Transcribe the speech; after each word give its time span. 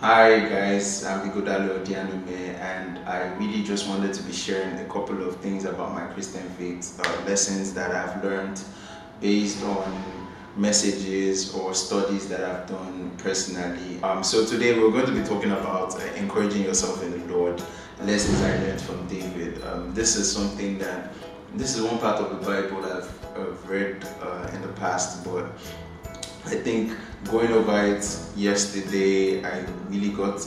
Hi 0.00 0.48
guys, 0.48 1.04
I'm 1.04 1.30
Igodalo 1.30 1.84
Odianume 1.84 2.54
and 2.58 2.98
I 3.00 3.34
really 3.34 3.62
just 3.62 3.86
wanted 3.86 4.14
to 4.14 4.22
be 4.22 4.32
sharing 4.32 4.78
a 4.78 4.84
couple 4.86 5.22
of 5.28 5.36
things 5.42 5.66
about 5.66 5.92
my 5.92 6.06
Christian 6.14 6.48
faith, 6.56 6.98
uh, 6.98 7.24
lessons 7.26 7.74
that 7.74 7.90
I've 7.90 8.24
learned 8.24 8.62
based 9.20 9.62
on 9.62 10.02
messages 10.56 11.54
or 11.54 11.74
studies 11.74 12.30
that 12.30 12.42
I've 12.42 12.66
done 12.66 13.10
personally. 13.18 14.02
Um, 14.02 14.24
so 14.24 14.46
today 14.46 14.72
we're 14.72 14.90
going 14.90 15.04
to 15.04 15.12
be 15.12 15.22
talking 15.22 15.50
about 15.50 15.94
uh, 15.94 16.04
encouraging 16.16 16.62
yourself 16.62 17.02
in 17.02 17.10
the 17.10 17.36
Lord, 17.36 17.62
lessons 18.00 18.40
I 18.40 18.56
learned 18.56 18.80
from 18.80 19.06
David. 19.06 19.62
Um, 19.64 19.92
this 19.92 20.16
is 20.16 20.32
something 20.32 20.78
that, 20.78 21.12
this 21.56 21.76
is 21.76 21.82
one 21.82 21.98
part 21.98 22.22
of 22.22 22.30
the 22.30 22.46
Bible 22.46 22.80
that 22.80 22.92
I've, 22.92 23.26
I've 23.36 23.68
read 23.68 24.02
uh, 24.22 24.50
in 24.54 24.62
the 24.62 24.72
past, 24.80 25.22
but 25.26 25.44
I 26.46 26.54
think 26.54 26.96
going 27.30 27.52
over 27.52 27.84
it 27.84 28.04
yesterday, 28.36 29.44
I 29.44 29.64
really 29.88 30.10
got 30.10 30.44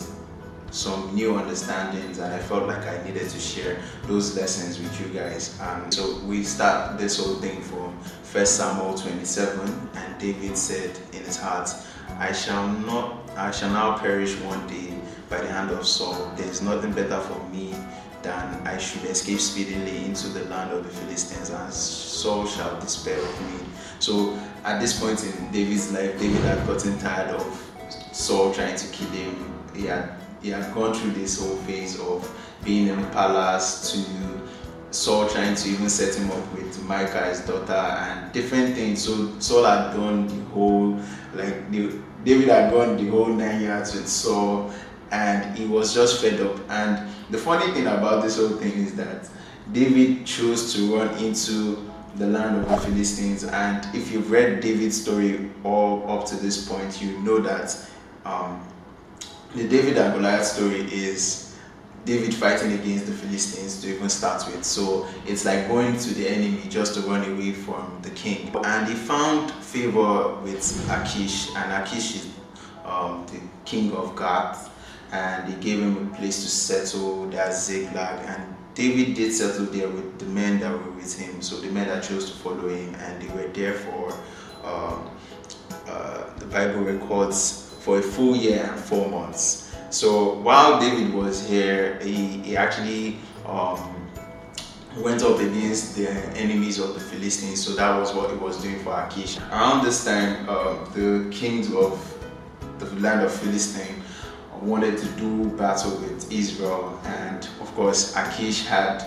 some 0.72 1.14
new 1.14 1.38
understandings 1.38 2.18
and 2.18 2.34
I 2.34 2.40
felt 2.40 2.68
like 2.68 2.86
I 2.86 3.04
needed 3.06 3.30
to 3.30 3.40
share 3.40 3.80
those 4.08 4.36
lessons 4.36 4.80
with 4.80 5.00
you 5.00 5.08
guys. 5.20 5.60
And 5.62 5.94
so 5.94 6.20
we 6.26 6.44
start 6.44 6.98
this 6.98 7.24
whole 7.24 7.36
thing 7.36 7.62
from 7.62 7.94
1 8.34 8.46
Samuel 8.48 8.98
27 8.98 9.90
and 9.94 10.20
David 10.20 10.58
said 10.58 10.98
in 11.12 11.24
his 11.24 11.38
heart, 11.38 11.70
I 12.18 12.32
shall 12.32 12.68
not 12.68 13.24
I 13.36 13.50
shall 13.50 13.72
now 13.72 13.98
perish 13.98 14.36
one 14.42 14.68
day 14.68 14.94
by 15.28 15.42
the 15.42 15.48
hand 15.48 15.72
of 15.72 15.88
Saul. 15.88 16.32
There 16.36 16.48
is 16.48 16.62
nothing 16.62 16.92
better 16.94 17.20
for 17.20 17.50
me 17.50 17.74
than 18.22 18.68
I 18.68 18.78
should 18.78 19.04
escape 19.06 19.40
speedily 19.40 20.06
into 20.06 20.28
the 20.30 20.46
land 20.46 20.72
of 20.72 20.84
the 20.84 20.90
Philistines, 20.90 21.50
and 21.50 21.74
Saul 21.74 22.46
shall 22.46 22.80
despair 22.80 23.18
of 23.18 23.42
me. 23.42 23.60
So 24.04 24.38
at 24.66 24.82
this 24.82 25.00
point 25.00 25.24
in 25.24 25.50
David's 25.54 25.94
life, 25.94 26.20
David 26.20 26.42
had 26.42 26.68
gotten 26.68 27.00
tired 27.00 27.34
of 27.36 27.72
Saul 28.12 28.54
trying 28.54 28.76
to 28.76 28.88
kill 28.88 29.08
him. 29.12 29.54
He 29.74 29.86
had 29.86 30.16
he 30.42 30.50
had 30.50 30.74
gone 30.74 30.94
through 30.94 31.12
this 31.12 31.40
whole 31.40 31.56
phase 31.60 31.98
of 32.02 32.30
being 32.66 32.88
in 32.88 33.02
the 33.02 33.08
palace 33.12 33.94
to 33.94 34.04
Saul 34.92 35.30
trying 35.30 35.56
to 35.56 35.70
even 35.70 35.90
set 35.90 36.16
him 36.16 36.30
up 36.32 36.54
with 36.54 36.84
Michal, 36.84 37.24
his 37.24 37.40
daughter, 37.46 37.72
and 37.72 38.30
different 38.34 38.76
things. 38.76 39.06
So 39.06 39.40
Saul 39.40 39.64
had 39.64 39.94
done 39.94 40.28
the 40.28 40.50
whole 40.52 41.00
like 41.34 41.72
the, 41.72 41.98
David 42.26 42.50
had 42.50 42.72
gone 42.74 42.98
the 42.98 43.10
whole 43.10 43.28
nine 43.28 43.62
yards 43.62 43.96
with 43.96 44.10
Saul, 44.10 44.70
and 45.12 45.58
he 45.58 45.66
was 45.66 45.94
just 45.94 46.22
fed 46.22 46.42
up. 46.42 46.60
And 46.70 47.10
the 47.30 47.38
funny 47.38 47.72
thing 47.72 47.88
about 47.88 48.22
this 48.22 48.38
whole 48.38 48.58
thing 48.58 48.74
is 48.74 48.96
that 48.98 49.30
David 49.72 50.26
chose 50.26 50.74
to 50.74 50.98
run 50.98 51.18
into 51.24 51.93
the 52.16 52.28
land 52.28 52.58
of 52.58 52.70
the 52.70 52.78
Philistines. 52.78 53.44
And 53.44 53.84
if 53.96 54.12
you've 54.12 54.32
read 54.32 54.62
David's 54.62 55.02
story 55.02 55.50
all 55.64 56.10
up 56.10 56.26
to 56.28 56.36
this 56.36 56.68
point, 56.68 57.02
you 57.02 57.20
know 57.20 57.40
that 57.40 57.76
um, 58.26 58.66
the 59.56 59.68
David 59.68 59.98
and 59.98 60.14
Goliath 60.14 60.46
story 60.46 60.82
is 60.92 61.56
David 62.06 62.34
fighting 62.34 62.74
against 62.74 63.06
the 63.06 63.14
Philistines 63.14 63.82
to 63.82 63.96
even 63.96 64.10
start 64.10 64.46
with. 64.48 64.64
So 64.64 65.08
it's 65.26 65.46
like 65.46 65.68
going 65.68 65.98
to 65.98 66.14
the 66.14 66.28
enemy 66.28 66.64
just 66.70 66.96
to 66.96 67.02
run 67.02 67.24
away 67.32 67.54
from 67.54 67.98
the 68.02 68.10
king. 68.12 68.52
And 68.64 68.88
he 68.88 68.94
found 68.94 69.52
favor 69.52 70.36
with 70.42 70.90
Achish, 70.92 71.50
and 71.56 71.72
Achish 71.72 72.16
is 72.16 72.28
um, 72.84 73.26
the 73.28 73.40
king 73.64 73.94
of 73.94 74.16
Gath, 74.18 74.70
and 75.14 75.48
he 75.48 75.54
gave 75.62 75.80
him 75.80 76.12
a 76.12 76.16
place 76.18 76.44
to 76.44 76.50
settle. 76.50 77.28
There's 77.28 77.66
Ziklag, 77.66 78.26
and 78.28 78.56
David 78.74 79.14
did 79.14 79.32
settle 79.32 79.68
there 79.68 79.88
with 79.88 80.18
the 80.18 80.26
men 80.26 80.60
that 80.60 80.72
were 80.72 80.92
with 80.92 81.18
him, 81.18 81.42
so 81.42 81.58
the 81.58 81.70
men 81.70 81.88
that 81.88 82.04
chose 82.04 82.32
to 82.32 82.38
follow 82.38 82.68
him, 82.68 82.96
and 82.96 83.22
they 83.22 83.34
were 83.36 83.48
there 83.50 83.76
for, 83.76 84.12
um, 84.64 85.10
uh, 85.88 86.24
the 86.40 86.46
Bible 86.48 86.82
records, 86.82 87.76
for 87.82 88.00
a 88.00 88.02
full 88.02 88.36
year 88.36 88.66
and 88.66 88.80
four 88.80 89.08
months. 89.08 89.76
So 89.92 90.40
while 90.40 90.80
David 90.80 91.14
was 91.14 91.48
here, 91.48 92.00
he, 92.02 92.40
he 92.40 92.58
actually 92.58 93.18
um, 93.46 94.10
went 94.98 95.22
up 95.22 95.40
against 95.40 95.96
the 95.96 96.10
enemies 96.36 96.80
of 96.80 96.96
the 96.96 97.00
Philistines, 97.00 97.64
so 97.64 97.76
that 97.76 98.00
was 98.00 98.14
what 98.16 98.32
he 98.32 98.38
was 98.38 98.60
doing 98.64 98.80
for 98.80 99.00
Achish. 99.06 99.38
Around 99.38 99.86
this 99.86 100.04
time, 100.04 100.50
uh, 100.50 100.84
the 100.96 101.28
kings 101.30 101.72
of 101.72 102.10
the 102.80 102.86
land 102.96 103.22
of 103.22 103.32
Philistine 103.32 104.03
wanted 104.64 104.98
to 104.98 105.06
do 105.12 105.46
battle 105.58 105.92
with 105.98 106.32
Israel, 106.32 107.00
and 107.06 107.48
of 107.62 107.74
course, 107.76 108.16
Achish 108.16 108.66
had 108.66 109.04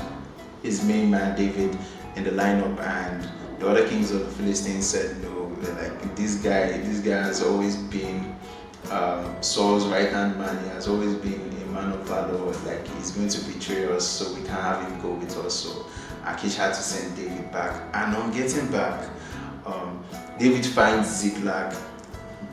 his 0.62 0.84
main 0.84 1.10
man 1.10 1.36
David 1.36 1.76
in 2.14 2.24
the 2.24 2.30
lineup, 2.30 2.78
and 2.80 3.28
the 3.58 3.68
other 3.68 3.88
kings 3.88 4.10
of 4.10 4.20
the 4.20 4.30
Philistines 4.32 4.86
said 4.86 5.22
no. 5.22 5.34
Like 5.80 6.16
this 6.16 6.36
guy, 6.36 6.78
this 6.78 7.00
guy 7.00 7.22
has 7.22 7.42
always 7.42 7.76
been 7.76 8.36
um, 8.90 9.42
Saul's 9.42 9.86
right 9.86 10.10
hand 10.10 10.38
man. 10.38 10.62
He 10.64 10.68
has 10.70 10.86
always 10.86 11.14
been 11.14 11.40
a 11.40 11.66
man 11.72 11.92
of 11.92 12.00
valor. 12.02 12.36
Like 12.66 12.86
he's 12.88 13.12
going 13.12 13.28
to 13.28 13.40
betray 13.52 13.86
us, 13.86 14.06
so 14.06 14.34
we 14.34 14.42
can't 14.46 14.60
have 14.60 14.86
him 14.86 15.00
go 15.00 15.12
with 15.12 15.36
us. 15.38 15.54
So 15.54 15.86
Achish 16.26 16.56
had 16.56 16.74
to 16.74 16.82
send 16.82 17.16
David 17.16 17.50
back, 17.50 17.82
and 17.94 18.14
on 18.14 18.32
getting 18.32 18.68
back, 18.68 19.08
um, 19.64 20.04
David 20.38 20.66
finds 20.66 21.08
Ziklag 21.08 21.74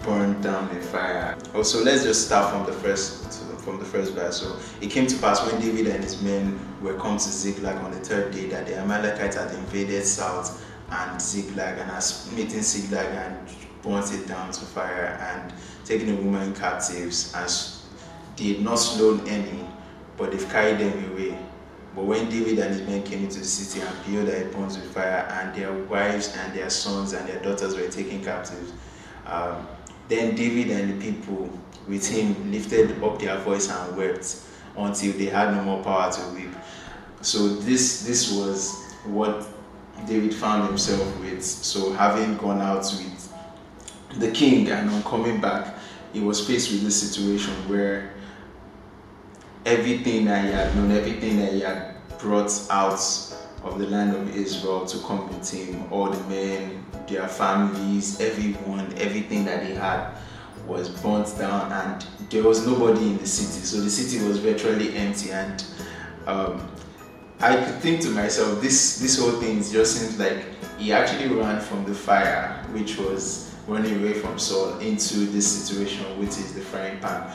burned 0.03 0.43
down 0.43 0.69
in 0.69 0.81
fire. 0.81 1.37
Also, 1.55 1.83
let's 1.83 2.03
just 2.03 2.25
start 2.25 2.51
from 2.51 2.65
the 2.65 2.73
first 2.79 3.23
from 3.63 3.79
the 3.79 3.85
first 3.85 4.13
verse. 4.13 4.41
So 4.41 4.57
it 4.81 4.91
came 4.91 5.07
to 5.07 5.17
pass 5.17 5.45
when 5.49 5.59
David 5.61 5.87
and 5.87 6.03
his 6.03 6.21
men 6.21 6.59
were 6.81 6.95
come 6.95 7.17
to 7.17 7.23
Ziklag 7.23 7.77
on 7.77 7.91
the 7.91 7.99
third 7.99 8.33
day 8.33 8.47
that 8.47 8.67
the 8.67 8.77
Amalekites 8.77 9.37
had 9.37 9.51
invaded 9.53 10.03
south 10.03 10.63
and 10.91 11.21
Ziklag 11.21 11.79
and 11.79 11.89
had 11.89 11.99
smitten 11.99 12.61
Ziklag 12.61 13.07
and 13.07 13.47
burnt 13.81 14.13
it 14.13 14.27
down 14.27 14.51
to 14.51 14.61
fire 14.65 15.17
and 15.31 15.53
taken 15.85 16.07
the 16.07 16.15
women 16.15 16.53
captives 16.53 17.33
and 17.33 18.35
did 18.35 18.61
not 18.61 18.75
slain 18.75 19.25
any, 19.27 19.65
but 20.17 20.31
they've 20.31 20.49
carried 20.49 20.79
them 20.79 21.11
away. 21.11 21.37
But 21.95 22.05
when 22.05 22.29
David 22.29 22.59
and 22.59 22.73
his 22.73 22.81
men 22.87 23.03
came 23.03 23.23
into 23.23 23.39
the 23.39 23.45
city 23.45 23.85
and 23.85 24.05
behold 24.05 24.27
that 24.27 24.37
it 24.37 24.51
burns 24.51 24.77
with 24.77 24.91
fire, 24.93 25.27
and 25.31 25.55
their 25.55 25.71
wives 25.71 26.35
and 26.35 26.53
their 26.53 26.69
sons 26.69 27.13
and 27.13 27.27
their 27.29 27.39
daughters 27.41 27.75
were 27.75 27.87
taken 27.87 28.23
captives, 28.23 28.73
um, 29.27 29.67
then 30.13 30.35
David 30.35 30.69
and 30.69 30.93
the 30.93 31.11
people 31.11 31.49
with 31.87 32.07
him 32.07 32.51
lifted 32.51 33.03
up 33.03 33.19
their 33.19 33.37
voice 33.39 33.69
and 33.69 33.97
wept 33.97 34.37
until 34.77 35.13
they 35.13 35.25
had 35.25 35.53
no 35.53 35.63
more 35.63 35.83
power 35.83 36.11
to 36.11 36.21
weep. 36.35 36.51
So 37.21 37.47
this 37.47 38.05
this 38.05 38.31
was 38.31 38.93
what 39.05 39.47
David 40.07 40.33
found 40.33 40.67
himself 40.67 41.19
with. 41.19 41.43
So 41.43 41.93
having 41.93 42.37
gone 42.37 42.61
out 42.61 42.83
with 42.83 43.33
the 44.19 44.31
king 44.31 44.69
and 44.69 44.89
on 44.89 45.03
coming 45.03 45.41
back, 45.41 45.75
he 46.11 46.19
was 46.19 46.45
faced 46.45 46.71
with 46.71 46.83
this 46.83 47.09
situation 47.09 47.53
where 47.67 48.13
everything 49.65 50.25
that 50.25 50.45
he 50.45 50.51
had 50.51 50.75
known, 50.75 50.91
everything 50.91 51.37
that 51.37 51.53
he 51.53 51.61
had 51.61 51.95
brought 52.19 52.51
out 52.69 52.99
of 53.63 53.79
the 53.79 53.87
land 53.87 54.15
of 54.15 54.35
Israel 54.35 54.85
to 54.85 54.97
come 54.99 55.27
with 55.27 55.49
him, 55.49 55.91
all 55.91 56.09
the 56.09 56.23
men, 56.29 56.85
their 57.07 57.27
families, 57.27 58.19
everyone, 58.19 58.93
everything 58.97 59.45
that 59.45 59.65
they 59.65 59.73
had 59.73 60.15
was 60.67 60.89
burnt 60.89 61.37
down 61.37 61.71
and 61.71 62.05
there 62.29 62.43
was 62.43 62.65
nobody 62.65 63.07
in 63.07 63.17
the 63.17 63.27
city. 63.27 63.65
So 63.65 63.81
the 63.81 63.89
city 63.89 64.25
was 64.25 64.39
virtually 64.39 64.95
empty 64.95 65.31
and 65.31 65.63
um, 66.25 66.67
I 67.39 67.55
could 67.57 67.75
think 67.75 68.01
to 68.01 68.09
myself, 68.09 68.61
this, 68.61 68.99
this 68.99 69.19
whole 69.19 69.31
thing 69.31 69.57
just 69.57 69.97
seems 69.97 70.19
like 70.19 70.45
he 70.77 70.93
actually 70.93 71.33
ran 71.33 71.59
from 71.59 71.83
the 71.85 71.93
fire, 71.93 72.65
which 72.71 72.97
was 72.97 73.53
running 73.67 73.99
away 73.99 74.13
from 74.13 74.39
Saul, 74.39 74.77
into 74.79 75.25
this 75.25 75.65
situation, 75.65 76.05
which 76.19 76.29
is 76.29 76.53
the 76.53 76.61
frying 76.61 76.99
pan 76.99 77.33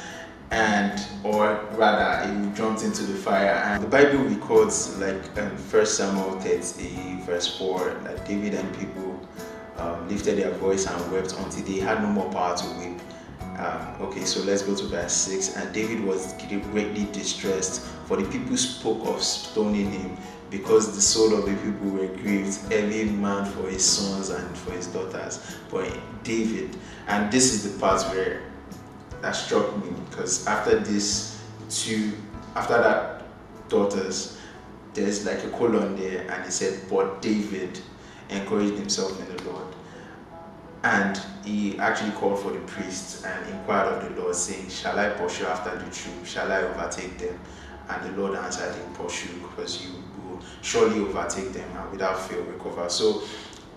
and 0.50 1.06
or 1.24 1.60
rather 1.72 2.26
he 2.26 2.50
jumped 2.54 2.82
into 2.82 3.02
the 3.02 3.14
fire. 3.14 3.62
And 3.66 3.82
the 3.82 3.88
bible 3.88 4.18
records 4.24 4.98
like 4.98 5.36
in 5.36 5.56
first 5.56 5.96
samuel 5.96 6.40
30 6.40 7.20
verse 7.22 7.58
4 7.58 8.00
that 8.04 8.26
david 8.26 8.54
and 8.54 8.78
people 8.78 9.20
um, 9.76 10.08
lifted 10.08 10.38
their 10.38 10.50
voice 10.52 10.86
and 10.86 11.12
wept 11.12 11.34
until 11.38 11.64
they 11.64 11.78
had 11.78 12.02
no 12.02 12.08
more 12.08 12.30
power 12.32 12.56
to 12.56 12.66
weep. 12.80 13.00
Um, 13.58 14.02
okay 14.02 14.24
so 14.24 14.40
let's 14.42 14.62
go 14.62 14.74
to 14.74 14.84
verse 14.84 15.12
6 15.12 15.56
and 15.56 15.74
david 15.74 16.02
was 16.04 16.32
greatly 16.72 17.04
distressed 17.12 17.82
for 18.06 18.16
the 18.16 18.28
people 18.30 18.56
spoke 18.56 19.06
of 19.06 19.22
stoning 19.22 19.90
him 19.90 20.16
because 20.50 20.94
the 20.94 21.00
soul 21.00 21.34
of 21.34 21.44
the 21.44 21.54
people 21.56 21.90
were 21.90 22.06
grieved 22.06 22.72
every 22.72 23.04
man 23.04 23.44
for 23.44 23.68
his 23.68 23.84
sons 23.84 24.30
and 24.30 24.56
for 24.56 24.70
his 24.70 24.86
daughters. 24.86 25.56
But 25.70 25.92
david 26.24 26.74
and 27.06 27.30
this 27.30 27.52
is 27.52 27.70
the 27.70 27.78
part 27.78 28.02
where 28.14 28.47
that 29.22 29.32
struck 29.32 29.76
me 29.84 29.90
because 30.08 30.46
after 30.46 30.78
this 30.80 31.42
two 31.70 32.12
after 32.54 32.74
that 32.80 33.22
daughters 33.68 34.38
there's 34.94 35.26
like 35.26 35.42
a 35.44 35.50
colon 35.50 35.96
there 35.96 36.30
and 36.30 36.44
he 36.44 36.50
said 36.50 36.80
but 36.88 37.20
david 37.20 37.78
encouraged 38.30 38.74
himself 38.78 39.18
in 39.20 39.36
the 39.36 39.42
lord. 39.44 39.66
And 40.84 41.20
he 41.44 41.78
actually 41.78 42.12
called 42.12 42.38
for 42.40 42.52
the 42.52 42.60
priests 42.60 43.24
and 43.24 43.48
inquired 43.50 43.94
of 43.94 44.14
the 44.14 44.20
lord 44.20 44.34
saying 44.34 44.68
shall 44.68 44.98
i 44.98 45.08
pursue 45.10 45.46
after 45.46 45.76
the 45.76 45.90
troop 45.90 46.24
shall 46.24 46.50
i 46.52 46.62
overtake 46.62 47.18
them? 47.18 47.38
And 47.88 48.04
the 48.14 48.20
lord 48.20 48.38
answered 48.38 48.74
him 48.74 48.92
pursue 48.94 49.32
because 49.40 49.82
you 49.84 49.90
will 50.22 50.40
surely 50.62 51.00
overtake 51.00 51.52
them 51.52 51.68
and 51.76 51.90
without 51.90 52.20
fail 52.28 52.42
recover. 52.42 52.88
So 52.88 53.22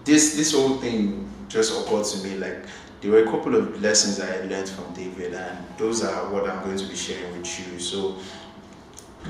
this 0.03 0.35
this 0.35 0.53
whole 0.53 0.77
thing 0.77 1.31
just 1.47 1.71
occurred 1.71 2.05
to 2.05 2.17
me 2.27 2.37
like 2.37 2.65
there 3.01 3.11
were 3.11 3.23
a 3.23 3.25
couple 3.25 3.55
of 3.55 3.81
lessons 3.81 4.19
I 4.19 4.41
learned 4.45 4.69
from 4.69 4.93
David, 4.93 5.33
and 5.33 5.57
those 5.77 6.03
are 6.03 6.31
what 6.31 6.47
I'm 6.49 6.63
going 6.63 6.77
to 6.77 6.87
be 6.87 6.95
sharing 6.95 7.35
with 7.35 7.59
you. 7.59 7.79
So, 7.79 8.17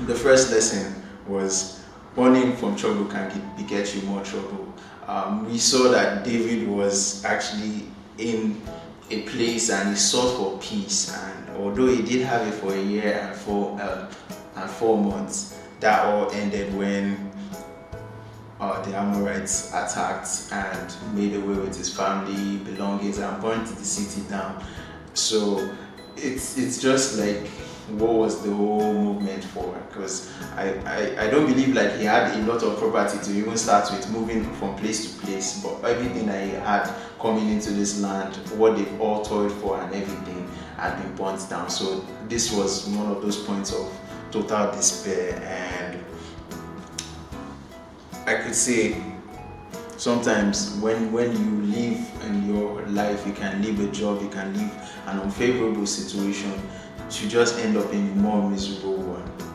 the 0.06 0.14
first 0.14 0.50
lesson 0.50 1.02
was 1.26 1.82
running 2.14 2.54
from 2.56 2.76
trouble 2.76 3.06
can 3.06 3.28
get, 3.66 3.94
you 3.94 4.02
more 4.02 4.22
trouble. 4.22 4.74
Um, 5.06 5.50
we 5.50 5.58
saw 5.58 5.90
that 5.90 6.24
David 6.24 6.68
was 6.68 7.24
actually 7.24 7.86
in 8.18 8.60
a 9.10 9.22
place 9.22 9.70
and 9.70 9.88
he 9.88 9.96
sought 9.96 10.36
for 10.36 10.58
peace, 10.58 11.14
and 11.14 11.56
although 11.56 11.88
he 11.88 12.02
did 12.02 12.22
have 12.26 12.46
it 12.46 12.54
for 12.54 12.74
a 12.74 12.80
year 12.80 13.14
and 13.14 13.34
four 13.36 13.80
uh, 13.80 14.10
and 14.56 14.70
four 14.70 15.02
months, 15.02 15.58
that 15.80 16.04
all 16.04 16.30
ended 16.32 16.74
when 16.74 17.31
uh, 18.62 18.80
the 18.82 18.96
Amorites 18.96 19.70
attacked 19.74 20.52
and 20.52 20.94
made 21.14 21.34
away 21.34 21.56
with 21.56 21.76
his 21.76 21.92
family 21.92 22.58
belongings 22.58 23.18
and 23.18 23.42
burnt 23.42 23.66
the 23.66 23.84
city 23.84 24.26
down. 24.28 24.64
So 25.14 25.74
it's 26.16 26.56
it's 26.56 26.80
just 26.80 27.18
like 27.18 27.48
what 27.98 28.14
was 28.14 28.40
the 28.44 28.54
whole 28.54 28.94
movement 28.94 29.42
for? 29.42 29.74
Because 29.88 30.32
I, 30.54 30.74
I, 30.86 31.24
I 31.24 31.30
don't 31.30 31.46
believe 31.46 31.74
like 31.74 31.96
he 31.96 32.04
had 32.04 32.32
a 32.38 32.42
lot 32.46 32.62
of 32.62 32.78
property 32.78 33.18
to 33.24 33.32
even 33.36 33.56
start 33.56 33.90
with, 33.90 34.08
moving 34.12 34.44
from 34.54 34.76
place 34.76 35.12
to 35.12 35.26
place. 35.26 35.60
But 35.60 35.82
everything 35.84 36.26
that 36.26 36.46
he 36.46 36.54
had 36.54 36.88
coming 37.20 37.50
into 37.50 37.72
this 37.72 38.00
land, 38.00 38.36
what 38.56 38.76
they've 38.76 39.00
all 39.00 39.24
toiled 39.24 39.52
for 39.52 39.80
and 39.80 39.92
everything 39.92 40.48
had 40.76 41.02
been 41.02 41.14
burnt 41.16 41.50
down. 41.50 41.68
So 41.68 42.04
this 42.28 42.52
was 42.52 42.86
one 42.90 43.10
of 43.10 43.20
those 43.22 43.36
points 43.44 43.72
of 43.72 43.92
total 44.30 44.70
despair 44.70 45.42
and 45.42 45.91
I 48.24 48.34
could 48.36 48.54
say 48.54 48.94
sometimes 49.96 50.76
when 50.78 51.10
when 51.12 51.32
you 51.32 51.62
live 51.74 51.98
in 52.26 52.46
your 52.46 52.82
life 52.86 53.26
you 53.26 53.32
can 53.32 53.60
leave 53.60 53.80
a 53.80 53.90
job 53.90 54.22
you 54.22 54.28
can 54.28 54.54
leave 54.56 54.70
an 55.06 55.18
unfavorable 55.18 55.86
situation 55.86 56.52
to 57.10 57.28
just 57.28 57.58
end 57.58 57.76
up 57.76 57.92
in 57.92 58.12
a 58.12 58.14
more 58.14 58.48
miserable 58.48 58.94
one 58.96 59.48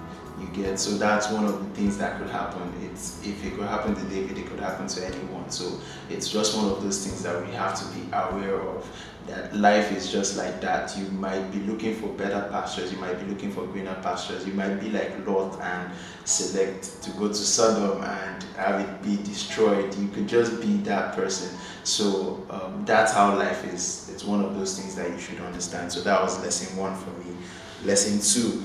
get. 0.57 0.79
So 0.79 0.97
that's 0.97 1.29
one 1.29 1.45
of 1.45 1.59
the 1.59 1.75
things 1.75 1.97
that 1.97 2.19
could 2.19 2.29
happen. 2.29 2.61
It's 2.83 3.25
if 3.25 3.45
it 3.45 3.55
could 3.55 3.67
happen 3.67 3.95
to 3.95 4.03
david 4.05 4.37
it 4.37 4.47
could 4.47 4.59
happen 4.59 4.87
to 4.87 5.05
anyone. 5.05 5.49
So 5.49 5.79
it's 6.09 6.29
just 6.29 6.57
one 6.57 6.65
of 6.65 6.83
those 6.83 7.05
things 7.05 7.23
that 7.23 7.45
we 7.45 7.53
have 7.53 7.75
to 7.79 7.85
be 7.95 8.07
aware 8.11 8.59
of 8.61 8.89
that 9.27 9.53
life 9.55 9.91
is 9.91 10.11
just 10.11 10.37
like 10.37 10.61
that. 10.61 10.97
You 10.97 11.05
might 11.11 11.51
be 11.51 11.59
looking 11.59 11.93
for 11.95 12.07
better 12.07 12.47
pastures. 12.49 12.91
You 12.91 12.97
might 12.97 13.19
be 13.19 13.25
looking 13.25 13.51
for 13.51 13.65
greener 13.67 13.95
pastures. 14.01 14.47
You 14.47 14.53
might 14.53 14.75
be 14.75 14.89
like 14.89 15.27
lot 15.27 15.59
and 15.61 15.91
select 16.23 17.03
to 17.03 17.11
go 17.11 17.27
to 17.27 17.33
sodom 17.33 18.03
and 18.03 18.43
have 18.55 18.79
it 18.79 19.03
be 19.03 19.17
destroyed. 19.23 19.93
You 19.95 20.07
could 20.09 20.27
just 20.27 20.61
be 20.61 20.77
that 20.77 21.13
person. 21.13 21.55
So 21.83 22.45
um, 22.49 22.83
that's 22.85 23.13
how 23.13 23.37
life 23.37 23.65
is. 23.73 24.09
It's 24.13 24.23
one 24.23 24.43
of 24.43 24.57
those 24.57 24.79
things 24.79 24.95
that 24.95 25.09
you 25.09 25.19
should 25.19 25.39
understand. 25.39 25.91
So 25.91 26.01
that 26.01 26.21
was 26.21 26.41
lesson 26.41 26.75
one 26.77 26.95
for 26.95 27.11
me. 27.19 27.35
Lesson 27.83 28.19
two 28.19 28.63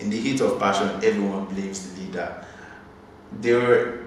in 0.00 0.10
the 0.10 0.20
heat 0.20 0.40
of 0.40 0.58
passion, 0.58 0.88
everyone 1.04 1.46
blames 1.46 1.94
the 1.94 2.00
leader. 2.00 2.44
There 3.40 3.60
were 3.60 4.04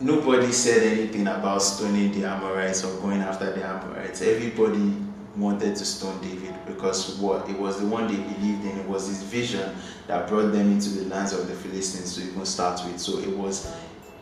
nobody 0.00 0.50
said 0.50 0.82
anything 0.82 1.26
about 1.26 1.62
stoning 1.62 2.12
the 2.12 2.26
Amorites 2.26 2.84
or 2.84 2.98
going 3.00 3.20
after 3.20 3.52
the 3.52 3.64
Amorites. 3.64 4.22
Everybody 4.22 4.94
wanted 5.36 5.76
to 5.76 5.84
stone 5.84 6.20
David 6.20 6.54
because 6.66 7.18
what 7.18 7.48
it 7.48 7.58
was 7.58 7.80
the 7.80 7.86
one 7.86 8.08
they 8.08 8.16
believed 8.16 8.64
in. 8.64 8.78
It 8.78 8.88
was 8.88 9.06
his 9.06 9.22
vision 9.22 9.76
that 10.06 10.28
brought 10.28 10.52
them 10.52 10.72
into 10.72 10.90
the 10.90 11.04
lands 11.14 11.32
of 11.32 11.46
the 11.46 11.54
Philistines 11.54 12.16
to 12.16 12.22
even 12.22 12.44
start 12.46 12.80
with. 12.84 12.98
So 12.98 13.18
it 13.18 13.36
was 13.36 13.72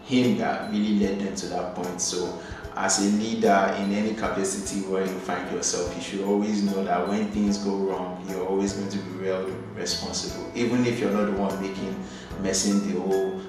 him 0.04 0.38
that 0.38 0.70
really 0.70 0.98
led 0.98 1.20
them 1.20 1.34
to 1.34 1.46
that 1.46 1.74
point. 1.74 2.00
So 2.00 2.40
as 2.78 3.04
a 3.04 3.10
leader 3.16 3.74
in 3.80 3.92
any 3.92 4.14
capacity 4.14 4.82
where 4.82 5.02
you 5.02 5.18
find 5.18 5.50
yourself, 5.50 5.92
you 5.96 6.00
should 6.00 6.20
always 6.24 6.62
know 6.62 6.84
that 6.84 7.08
when 7.08 7.28
things 7.32 7.58
go 7.58 7.74
wrong, 7.74 8.24
you're 8.30 8.46
always 8.46 8.74
going 8.74 8.88
to 8.88 8.98
be 8.98 9.26
held 9.26 9.52
responsible. 9.74 10.48
Even 10.54 10.86
if 10.86 11.00
you're 11.00 11.10
not 11.10 11.24
the 11.26 11.32
one 11.32 11.60
making, 11.60 11.92
messing 12.40 12.88
the 12.88 13.00
whole 13.00 13.40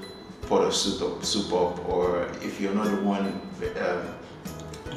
pot 0.48 0.64
of 0.64 0.74
soup 0.74 1.04
up, 1.04 1.24
soup 1.24 1.54
up 1.54 1.88
or 1.88 2.28
if 2.42 2.60
you're 2.60 2.74
not 2.74 2.88
the 2.88 3.04
one 3.04 3.28
um, 3.82 4.16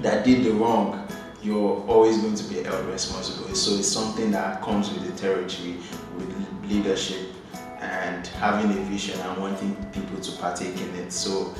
that 0.01 0.25
did 0.25 0.45
the 0.45 0.53
wrong, 0.53 1.07
you're 1.43 1.85
always 1.87 2.17
going 2.17 2.35
to 2.35 2.45
be 2.45 2.63
held 2.63 2.87
responsible. 2.87 3.55
So 3.55 3.75
it's 3.75 3.89
something 3.89 4.31
that 4.31 4.63
comes 4.63 4.91
with 4.91 5.05
the 5.05 5.21
territory, 5.21 5.77
with 6.17 6.71
leadership, 6.71 7.29
and 7.81 8.27
having 8.29 8.71
a 8.71 8.81
vision 8.85 9.21
and 9.21 9.43
wanting 9.43 9.75
people 9.93 10.19
to 10.21 10.33
partake 10.39 10.81
in 10.81 10.95
it. 10.95 11.13
So 11.13 11.55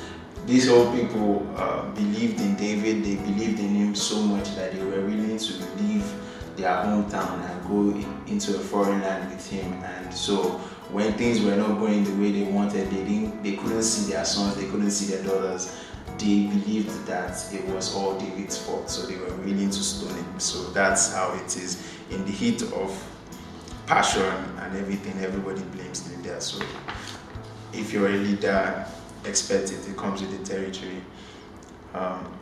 these 0.47 0.69
old 0.69 0.95
people 0.95 1.47
uh, 1.57 1.89
believed 1.91 2.41
in 2.41 2.57
David, 2.57 3.05
they 3.05 3.15
believed 3.15 3.61
in 3.61 3.75
him 3.75 3.95
so 3.95 4.21
much 4.23 4.55
that 4.57 4.73
they 4.73 4.85
were 4.85 5.01
willing 5.01 5.39
to 5.39 5.53
leave 5.83 6.13
their 6.57 6.71
hometown 6.71 7.49
and 7.49 7.69
go 7.69 8.09
into 8.27 8.57
a 8.57 8.59
foreign 8.59 9.01
land 9.01 9.31
with 9.31 9.49
him. 9.49 9.73
And 9.85 10.13
so 10.13 10.61
when 10.91 11.13
things 11.15 11.41
were 11.41 11.57
not 11.57 11.79
going 11.79 12.05
the 12.05 12.15
way 12.23 12.33
they 12.33 12.51
wanted, 12.51 12.91
they 12.91 13.05
didn't 13.05 13.43
they 13.43 13.57
couldn't 13.57 13.83
see 13.83 14.13
their 14.13 14.25
sons, 14.25 14.57
they 14.57 14.67
couldn't 14.67 14.91
see 14.91 15.15
their 15.15 15.25
daughters. 15.25 15.79
They 16.19 16.47
believed 16.47 17.07
that 17.07 17.53
it 17.53 17.65
was 17.67 17.95
all 17.95 18.19
David's 18.19 18.59
fault, 18.59 18.91
so 18.91 19.07
they 19.07 19.17
were 19.17 19.35
willing 19.37 19.71
to 19.71 19.83
stone 19.83 20.15
him. 20.15 20.41
So 20.41 20.65
that's 20.71 21.15
how 21.15 21.33
it 21.35 21.57
is. 21.57 21.83
In 22.11 22.25
the 22.25 22.31
heat 22.31 22.63
of 22.63 23.09
passion 23.87 24.23
and 24.23 24.77
everything, 24.77 25.19
everybody 25.23 25.63
blames 25.75 26.15
leader. 26.15 26.39
So 26.41 26.65
if 27.73 27.93
you're 27.93 28.09
a 28.09 28.17
leader, 28.17 28.87
expect 29.25 29.73
it. 29.73 29.89
It 29.89 29.97
comes 29.97 30.21
with 30.21 30.39
the 30.39 30.45
territory. 30.45 31.03
Um, 31.95 32.33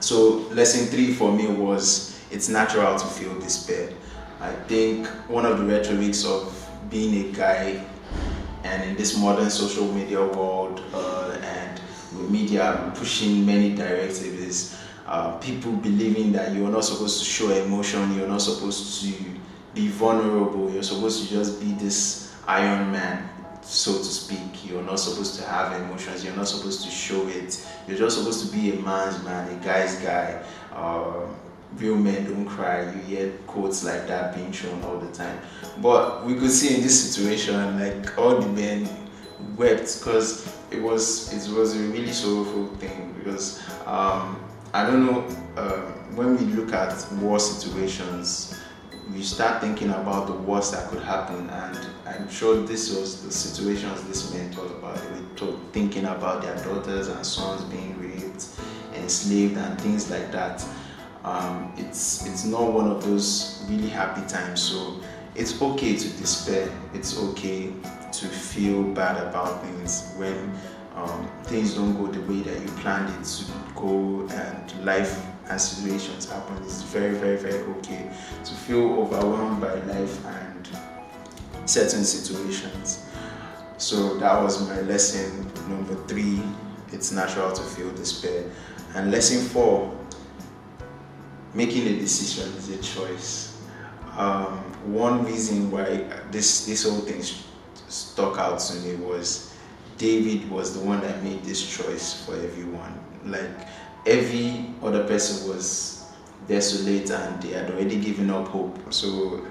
so 0.00 0.38
lesson 0.52 0.86
three 0.86 1.12
for 1.12 1.32
me 1.32 1.46
was 1.46 2.18
it's 2.30 2.48
natural 2.48 2.98
to 2.98 3.06
feel 3.06 3.38
despair. 3.38 3.90
I 4.40 4.52
think 4.52 5.06
one 5.28 5.44
of 5.44 5.58
the 5.58 5.64
rhetorics 5.64 6.24
of 6.24 6.56
being 6.88 7.30
a 7.30 7.32
guy 7.32 7.84
and 8.64 8.90
in 8.90 8.96
this 8.96 9.18
modern 9.18 9.50
social 9.50 9.86
media 9.92 10.24
world 10.24 10.82
uh, 10.94 11.38
and 11.42 11.80
with 12.12 12.30
media 12.30 12.92
pushing 12.96 13.44
many 13.44 13.74
directives 13.74 14.76
uh, 15.10 15.36
people 15.38 15.72
believing 15.72 16.30
that 16.30 16.54
you're 16.54 16.70
not 16.70 16.84
supposed 16.84 17.18
to 17.18 17.24
show 17.24 17.50
emotion, 17.50 18.14
you're 18.14 18.28
not 18.28 18.40
supposed 18.40 19.02
to 19.02 19.12
be 19.74 19.88
vulnerable, 19.88 20.70
you're 20.70 20.84
supposed 20.84 21.26
to 21.26 21.34
just 21.34 21.60
be 21.60 21.72
this 21.72 22.32
Iron 22.46 22.92
Man 22.92 23.28
so 23.62 23.98
to 23.98 24.04
speak. 24.04 24.68
You're 24.68 24.82
not 24.82 24.98
supposed 25.00 25.38
to 25.40 25.46
have 25.46 25.80
emotions. 25.80 26.24
You're 26.24 26.36
not 26.36 26.48
supposed 26.48 26.84
to 26.84 26.90
show 26.90 27.26
it. 27.28 27.66
You're 27.86 27.98
just 27.98 28.18
supposed 28.18 28.46
to 28.46 28.56
be 28.56 28.72
a 28.72 28.76
man's 28.80 29.22
man, 29.24 29.50
a 29.50 29.64
guy's 29.64 29.96
guy. 29.96 30.42
Uh, 30.72 31.26
real 31.76 31.96
men 31.96 32.24
don't 32.24 32.46
cry. 32.46 32.82
You 32.92 33.00
hear 33.02 33.32
quotes 33.46 33.84
like 33.84 34.06
that 34.08 34.34
being 34.34 34.52
shown 34.52 34.82
all 34.82 34.98
the 34.98 35.12
time. 35.12 35.38
But 35.80 36.24
we 36.24 36.34
could 36.34 36.50
see 36.50 36.74
in 36.74 36.82
this 36.82 37.12
situation, 37.12 37.78
like 37.78 38.18
all 38.18 38.40
the 38.40 38.48
men 38.48 38.88
wept 39.56 39.98
because 39.98 40.54
it 40.70 40.80
was 40.80 41.32
it 41.32 41.56
was 41.56 41.76
a 41.76 41.80
really 41.88 42.12
sorrowful 42.12 42.66
thing. 42.76 43.14
Because 43.18 43.60
um, 43.86 44.42
I 44.72 44.86
don't 44.86 45.06
know 45.06 45.26
uh, 45.56 45.80
when 46.14 46.36
we 46.36 46.44
look 46.54 46.72
at 46.72 46.94
war 47.20 47.38
situations 47.38 48.60
we 49.12 49.22
start 49.22 49.60
thinking 49.60 49.90
about 49.90 50.26
the 50.26 50.32
worst 50.32 50.72
that 50.72 50.88
could 50.88 51.02
happen 51.02 51.48
and 51.50 51.89
i'm 52.20 52.30
sure 52.30 52.62
this 52.66 52.96
was 52.96 53.22
the 53.22 53.32
situations 53.32 54.02
this 54.04 54.32
men 54.32 54.50
talked 54.52 54.70
about 54.70 54.96
they 54.96 55.46
were 55.46 55.56
thinking 55.72 56.04
about 56.04 56.42
their 56.42 56.56
daughters 56.64 57.08
and 57.08 57.24
sons 57.24 57.62
being 57.64 57.98
raped 57.98 58.46
enslaved 58.94 59.56
and 59.56 59.80
things 59.80 60.10
like 60.10 60.30
that. 60.32 60.64
Um, 61.24 61.72
it's 61.76 62.26
it's 62.26 62.44
not 62.44 62.72
one 62.72 62.88
of 62.90 63.04
those 63.04 63.64
really 63.68 63.88
happy 63.88 64.26
times 64.26 64.62
so 64.62 65.00
it's 65.34 65.60
okay 65.60 65.96
to 65.96 66.08
despair. 66.18 66.68
It's 66.94 67.18
okay 67.18 67.72
to 68.12 68.26
feel 68.26 68.82
bad 68.82 69.16
about 69.28 69.62
things 69.62 70.14
when 70.16 70.52
um, 70.96 71.30
things 71.44 71.74
don't 71.74 71.96
go 71.96 72.06
the 72.10 72.20
way 72.22 72.40
that 72.40 72.60
you 72.60 72.68
planned 72.78 73.08
it 73.20 73.24
to 73.24 73.44
go 73.74 74.26
and 74.32 74.84
life 74.84 75.24
and 75.48 75.60
situations 75.60 76.30
happen, 76.30 76.56
it's 76.64 76.82
very, 76.82 77.14
very, 77.14 77.36
very 77.36 77.62
okay 77.74 78.10
to 78.44 78.52
feel 78.52 78.92
overwhelmed 79.00 79.60
by 79.60 79.74
life 79.74 80.24
and 80.26 80.68
certain 81.66 82.04
situations. 82.04 83.04
So 83.78 84.18
that 84.18 84.42
was 84.42 84.68
my 84.68 84.80
lesson 84.82 85.50
number 85.68 85.94
three. 86.06 86.42
It's 86.92 87.12
natural 87.12 87.52
to 87.52 87.62
feel 87.62 87.90
despair. 87.92 88.44
And 88.94 89.10
lesson 89.10 89.46
four, 89.48 89.96
making 91.54 91.86
a 91.86 91.98
decision 91.98 92.52
is 92.54 92.68
a 92.68 92.82
choice. 92.82 93.58
Um, 94.16 94.58
one 94.92 95.24
reason 95.24 95.70
why 95.70 96.04
this 96.30 96.66
this 96.66 96.84
whole 96.88 97.00
thing 97.00 97.22
stuck 97.88 98.38
out 98.38 98.58
to 98.58 98.74
me 98.80 98.96
was 98.96 99.54
David 99.98 100.50
was 100.50 100.78
the 100.78 100.84
one 100.84 101.00
that 101.02 101.22
made 101.22 101.42
this 101.44 101.76
choice 101.76 102.24
for 102.24 102.34
everyone. 102.34 102.98
Like 103.24 103.68
every 104.06 104.74
other 104.82 105.04
person 105.04 105.48
was 105.48 106.04
desolate 106.48 107.10
and 107.10 107.42
they 107.42 107.50
had 107.50 107.70
already 107.70 108.00
given 108.00 108.30
up 108.30 108.48
hope. 108.48 108.92
So 108.92 109.46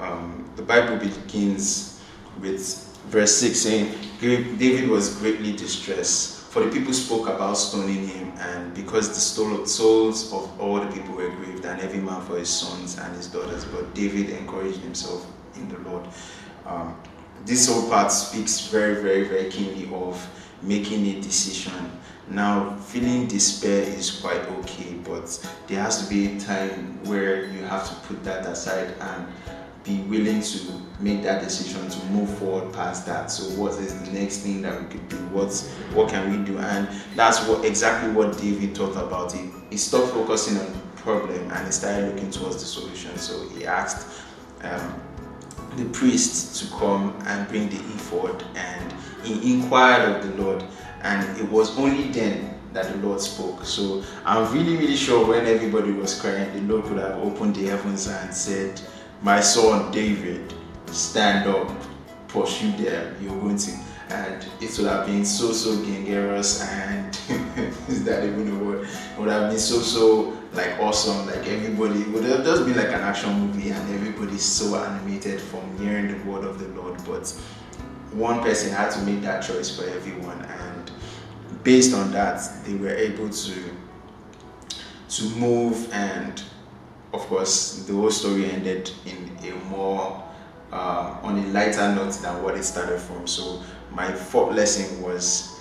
um, 0.00 0.50
the 0.56 0.62
Bible 0.62 0.96
begins 0.96 2.00
with 2.40 2.98
verse 3.06 3.36
6 3.36 3.58
saying, 3.58 3.94
David 4.20 4.88
was 4.88 5.16
greatly 5.16 5.52
distressed 5.52 6.40
for 6.50 6.64
the 6.64 6.70
people 6.72 6.92
spoke 6.92 7.28
about 7.28 7.54
stoning 7.54 8.08
him, 8.08 8.32
and 8.38 8.74
because 8.74 9.08
the 9.10 9.66
souls 9.68 10.32
of 10.32 10.60
all 10.60 10.80
the 10.80 10.92
people 10.92 11.14
were 11.14 11.30
grieved, 11.30 11.64
and 11.64 11.80
every 11.80 12.00
man 12.00 12.20
for 12.22 12.38
his 12.38 12.48
sons 12.48 12.98
and 12.98 13.14
his 13.14 13.28
daughters. 13.28 13.64
But 13.64 13.94
David 13.94 14.30
encouraged 14.30 14.80
himself 14.80 15.24
in 15.54 15.68
the 15.68 15.78
Lord. 15.88 16.08
Um, 16.66 17.00
this 17.46 17.68
whole 17.68 17.88
part 17.88 18.10
speaks 18.10 18.66
very, 18.66 19.00
very, 19.00 19.28
very 19.28 19.48
keenly 19.48 19.88
of 19.94 20.28
making 20.60 21.06
a 21.06 21.20
decision. 21.20 21.72
Now, 22.28 22.74
feeling 22.78 23.28
despair 23.28 23.82
is 23.82 24.10
quite 24.10 24.42
okay, 24.58 24.94
but 25.04 25.28
there 25.68 25.80
has 25.80 26.02
to 26.02 26.10
be 26.10 26.36
a 26.36 26.40
time 26.40 26.98
where 27.04 27.44
you 27.46 27.62
have 27.62 27.88
to 27.88 27.94
put 28.08 28.24
that 28.24 28.44
aside 28.44 28.92
and 29.00 29.28
be 29.84 29.98
willing 30.02 30.42
to 30.42 30.82
make 31.00 31.22
that 31.22 31.42
decision 31.42 31.88
to 31.88 32.06
move 32.06 32.28
forward 32.38 32.72
past 32.74 33.06
that. 33.06 33.30
So, 33.30 33.44
what 33.60 33.72
is 33.72 33.98
the 34.02 34.10
next 34.12 34.38
thing 34.38 34.62
that 34.62 34.80
we 34.80 34.86
could 34.88 35.08
do? 35.08 35.16
What's 35.28 35.68
what 35.94 36.10
can 36.10 36.30
we 36.30 36.44
do? 36.44 36.58
And 36.58 36.88
that's 37.16 37.46
what 37.46 37.64
exactly 37.64 38.12
what 38.12 38.36
David 38.38 38.74
talked 38.74 38.96
about. 38.96 39.32
He, 39.32 39.50
he 39.70 39.76
stopped 39.76 40.12
focusing 40.12 40.58
on 40.58 40.66
the 40.72 40.78
problem 40.96 41.50
and 41.50 41.66
he 41.66 41.72
started 41.72 42.14
looking 42.14 42.30
towards 42.30 42.56
the 42.56 42.66
solution. 42.66 43.16
So 43.16 43.48
he 43.50 43.66
asked 43.66 44.22
um, 44.62 45.00
the 45.76 45.84
priest 45.86 46.60
to 46.62 46.70
come 46.76 47.16
and 47.26 47.48
bring 47.48 47.68
the 47.68 47.76
ephod 47.76 48.44
and 48.54 48.94
he 49.24 49.54
inquired 49.54 50.16
of 50.16 50.36
the 50.36 50.42
Lord. 50.42 50.64
And 51.02 51.40
it 51.40 51.50
was 51.50 51.78
only 51.78 52.08
then 52.08 52.58
that 52.72 52.92
the 52.92 53.06
Lord 53.06 53.20
spoke. 53.20 53.64
So 53.64 54.04
I'm 54.24 54.52
really, 54.52 54.76
really 54.76 54.96
sure 54.96 55.26
when 55.26 55.46
everybody 55.46 55.92
was 55.92 56.20
crying, 56.20 56.52
the 56.52 56.72
Lord 56.72 56.86
could 56.86 56.98
have 56.98 57.18
opened 57.18 57.56
the 57.56 57.66
heavens 57.66 58.06
and 58.06 58.32
said, 58.32 58.80
My 59.22 59.40
son 59.40 59.92
David, 59.92 60.54
stand 60.86 61.48
up, 61.48 61.70
pursue 62.28 62.72
them, 62.72 63.16
you're 63.20 63.38
going 63.40 63.58
to. 63.58 63.72
And 64.08 64.44
it 64.60 64.76
would 64.76 64.88
have 64.88 65.06
been 65.06 65.24
so, 65.24 65.52
so 65.52 65.76
gangerous 65.84 66.66
and 66.66 67.16
is 67.88 68.02
that 68.04 68.24
even 68.24 68.48
a 68.50 68.64
word? 68.64 68.88
It 68.88 69.18
would 69.20 69.28
have 69.28 69.50
been 69.50 69.58
so, 69.58 69.78
so 69.78 70.36
like 70.52 70.78
awesome. 70.80 71.26
Like 71.26 71.46
everybody 71.46 72.02
would 72.04 72.24
have 72.24 72.44
just 72.44 72.64
been 72.64 72.76
like 72.76 72.88
an 72.88 73.00
action 73.00 73.32
movie, 73.38 73.70
and 73.70 73.94
everybody's 73.94 74.44
so 74.44 74.74
animated 74.76 75.40
from 75.40 75.78
hearing 75.78 76.08
the 76.08 76.30
word 76.30 76.44
of 76.44 76.58
the 76.58 76.68
Lord. 76.80 77.00
But 77.06 77.28
one 78.12 78.40
person 78.40 78.72
had 78.72 78.90
to 78.92 79.00
make 79.02 79.22
that 79.22 79.42
choice 79.42 79.76
for 79.76 79.88
everyone, 79.88 80.40
and 80.42 80.90
based 81.62 81.94
on 81.94 82.10
that, 82.12 82.42
they 82.64 82.74
were 82.74 82.90
able 82.94 83.28
to 83.28 83.54
to 85.10 85.24
move. 85.36 85.92
And 85.92 86.42
of 87.12 87.20
course, 87.26 87.84
the 87.86 87.92
whole 87.92 88.10
story 88.10 88.50
ended 88.50 88.90
in 89.06 89.36
a 89.48 89.54
more 89.66 90.22
uh, 90.72 91.18
on 91.22 91.38
a 91.38 91.46
lighter 91.48 91.94
note 91.94 92.12
than 92.14 92.42
what 92.42 92.56
it 92.56 92.62
started 92.62 93.00
from. 93.00 93.26
So 93.26 93.62
my 93.92 94.12
fourth 94.12 94.54
lesson 94.54 95.02
was 95.02 95.60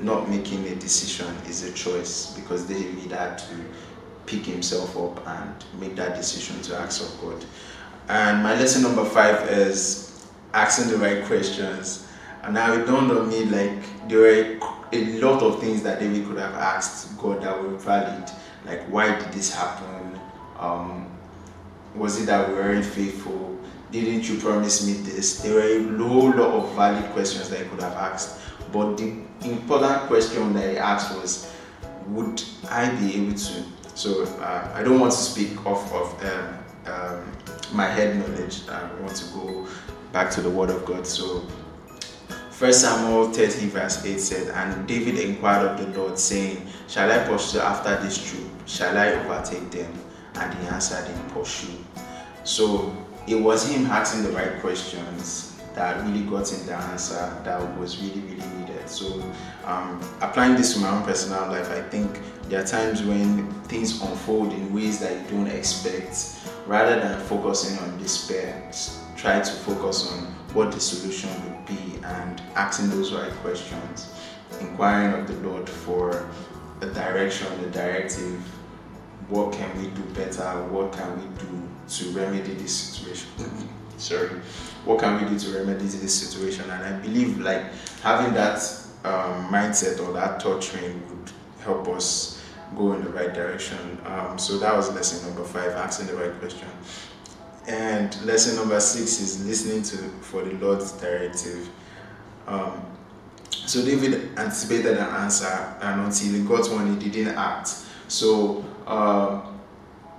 not 0.00 0.28
making 0.30 0.66
a 0.68 0.74
decision 0.76 1.26
is 1.46 1.64
a 1.64 1.72
choice 1.72 2.34
because 2.34 2.64
David 2.64 3.10
had 3.10 3.36
to 3.38 3.54
pick 4.26 4.44
himself 4.44 4.96
up 4.96 5.26
and 5.26 5.64
make 5.80 5.96
that 5.96 6.16
decision 6.16 6.60
to 6.62 6.76
ask 6.76 7.02
of 7.02 7.20
God. 7.20 7.44
And 8.08 8.42
my 8.42 8.54
lesson 8.54 8.82
number 8.82 9.04
five 9.04 9.48
is 9.48 10.26
asking 10.54 10.90
the 10.90 10.96
right 10.98 11.24
questions. 11.24 12.06
And 12.42 12.54
now 12.54 12.72
it 12.72 12.86
dawned 12.86 13.10
on 13.10 13.28
me 13.28 13.44
like 13.44 14.08
there 14.08 14.20
were 14.20 14.58
a 14.92 15.04
lot 15.20 15.42
of 15.42 15.60
things 15.60 15.82
that 15.82 16.00
David 16.00 16.26
could 16.26 16.38
have 16.38 16.54
asked 16.54 17.18
God 17.18 17.42
that 17.42 17.60
were 17.60 17.76
valid. 17.76 18.30
Like 18.64 18.82
why 18.84 19.18
did 19.18 19.32
this 19.32 19.52
happen? 19.54 20.17
Um, 20.58 21.06
was 21.94 22.20
it 22.20 22.26
that 22.26 22.48
we 22.48 22.54
weren't 22.54 22.84
faithful? 22.84 23.58
Didn't 23.90 24.28
you 24.28 24.38
promise 24.38 24.86
me 24.86 24.92
this? 24.94 25.40
There 25.40 25.54
were 25.54 26.04
a 26.04 26.08
whole 26.08 26.30
lot 26.30 26.50
of 26.54 26.74
valid 26.74 27.04
questions 27.12 27.48
that 27.48 27.60
he 27.60 27.68
could 27.68 27.80
have 27.80 27.94
asked. 27.94 28.40
But 28.72 28.96
the 28.96 29.14
important 29.44 30.02
question 30.02 30.52
that 30.54 30.70
he 30.70 30.76
asked 30.76 31.14
was, 31.16 31.52
would 32.06 32.42
I 32.70 32.90
be 32.96 33.16
able 33.16 33.34
to 33.34 33.64
so 33.98 34.22
uh, 34.38 34.70
I 34.74 34.84
don't 34.84 35.00
want 35.00 35.10
to 35.10 35.18
speak 35.18 35.66
off 35.66 35.92
of 35.92 36.24
um, 36.24 36.58
um, 36.86 37.32
my 37.72 37.86
head 37.86 38.16
knowledge. 38.16 38.60
I 38.68 38.88
want 39.00 39.16
to 39.16 39.24
go 39.34 39.66
back 40.12 40.30
to 40.34 40.40
the 40.40 40.48
Word 40.48 40.70
of 40.70 40.84
God. 40.84 41.04
So 41.04 41.40
1 42.56 42.72
Samuel 42.72 43.32
30 43.32 43.66
verse 43.66 44.04
8 44.04 44.20
said, 44.20 44.54
And 44.54 44.86
David 44.86 45.18
inquired 45.18 45.66
of 45.66 45.94
the 45.94 45.98
Lord, 45.98 46.16
saying, 46.16 46.64
Shall 46.86 47.10
I 47.10 47.26
pursue 47.26 47.58
after 47.58 47.96
this 48.00 48.24
troop? 48.24 48.48
Shall 48.66 48.96
I 48.96 49.14
overtake 49.14 49.68
them? 49.72 49.92
And 50.38 50.54
he 50.54 50.66
answered 50.68 51.08
in 51.08 51.30
pursue. 51.30 51.72
So 52.44 52.94
it 53.26 53.36
was 53.36 53.68
him 53.68 53.86
asking 53.86 54.22
the 54.22 54.30
right 54.30 54.60
questions 54.60 55.60
that 55.74 56.04
really 56.04 56.22
got 56.22 56.50
him 56.50 56.66
the 56.66 56.74
answer 56.74 57.40
that 57.44 57.78
was 57.78 58.02
really, 58.02 58.20
really 58.20 58.46
needed. 58.58 58.88
So 58.88 59.22
um, 59.64 60.00
applying 60.20 60.56
this 60.56 60.74
to 60.74 60.80
my 60.80 60.88
own 60.88 61.04
personal 61.04 61.46
life, 61.48 61.70
I 61.70 61.82
think 61.82 62.20
there 62.48 62.62
are 62.62 62.66
times 62.66 63.02
when 63.02 63.48
things 63.64 64.00
unfold 64.00 64.52
in 64.52 64.72
ways 64.74 64.98
that 65.00 65.12
you 65.12 65.36
don't 65.36 65.46
expect. 65.46 66.36
Rather 66.66 67.00
than 67.00 67.18
focusing 67.26 67.78
on 67.78 67.96
despair, 67.98 68.70
try 69.16 69.40
to 69.40 69.50
focus 69.50 70.10
on 70.12 70.18
what 70.54 70.72
the 70.72 70.80
solution 70.80 71.30
would 71.44 71.66
be 71.66 71.98
and 72.04 72.42
asking 72.54 72.90
those 72.90 73.12
right 73.12 73.32
questions, 73.42 74.12
inquiring 74.60 75.14
of 75.14 75.26
the 75.28 75.48
Lord 75.48 75.68
for 75.68 76.28
a 76.80 76.86
direction, 76.86 77.46
a 77.64 77.66
directive. 77.70 78.42
What 79.28 79.52
can 79.52 79.76
we 79.80 79.88
do 79.88 80.02
better? 80.14 80.42
What 80.70 80.92
can 80.92 81.16
we 81.16 81.38
do 81.38 81.68
to 81.88 82.10
remedy 82.10 82.54
this 82.54 82.74
situation? 82.74 83.28
Sorry, 83.98 84.28
what 84.84 85.00
can 85.00 85.22
we 85.22 85.28
do 85.28 85.38
to 85.38 85.58
remedy 85.58 85.84
this 85.84 86.14
situation? 86.14 86.68
And 86.70 86.82
I 86.82 86.98
believe 87.00 87.38
like 87.38 87.64
having 88.02 88.32
that 88.34 88.58
um, 89.04 89.48
mindset 89.48 90.00
or 90.00 90.12
that 90.12 90.42
thought 90.42 90.62
train 90.62 91.02
would 91.08 91.30
help 91.60 91.88
us 91.88 92.42
go 92.76 92.92
in 92.92 93.02
the 93.02 93.10
right 93.10 93.34
direction. 93.34 93.98
Um, 94.06 94.38
so 94.38 94.58
that 94.58 94.74
was 94.76 94.92
lesson 94.94 95.26
number 95.28 95.44
five, 95.44 95.72
asking 95.72 96.06
the 96.08 96.16
right 96.16 96.38
question. 96.38 96.68
And 97.66 98.18
lesson 98.24 98.56
number 98.56 98.80
six 98.80 99.20
is 99.20 99.44
listening 99.44 99.82
to 99.82 99.96
for 100.22 100.42
the 100.42 100.54
Lord's 100.54 100.92
directive. 100.92 101.68
Um, 102.46 102.82
so 103.50 103.84
David 103.84 104.38
anticipated 104.38 104.96
an 104.96 105.04
answer, 105.04 105.76
and 105.82 106.00
until 106.00 106.32
he 106.32 106.42
got 106.42 106.70
one, 106.70 106.98
he 106.98 107.10
didn't 107.10 107.36
act. 107.36 107.68
So, 108.08 108.64
uh, 108.88 109.40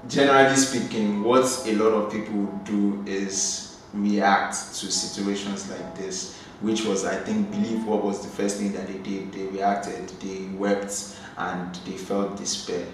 generally 0.08 0.56
speaking, 0.56 1.24
what 1.24 1.44
a 1.66 1.74
lot 1.74 1.92
of 1.92 2.12
people 2.12 2.46
do 2.64 3.04
is 3.08 3.82
react 3.94 4.54
to 4.54 4.92
situations 4.92 5.70
like 5.70 5.96
this, 5.98 6.38
which 6.62 6.86
was, 6.86 7.04
I 7.04 7.16
think, 7.16 7.50
believe 7.52 7.84
what 7.86 8.04
was 8.04 8.22
the 8.22 8.30
first 8.30 8.58
thing 8.58 8.72
that 8.74 8.88
they 8.88 9.00
did. 9.00 9.32
They 9.32 9.48
reacted, 9.48 10.10
they 10.22 10.46
wept, 10.56 11.18
and 11.38 11.74
they 11.86 11.98
felt 11.98 12.38
despair. 12.38 12.86